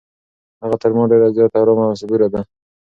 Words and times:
هغه 0.61 0.75
تر 0.81 0.91
ما 0.95 1.03
ډېره 1.11 1.27
زیاته 1.35 1.57
ارامه 1.61 1.83
او 1.89 1.95
صبوره 2.01 2.27
ده. 2.33 2.41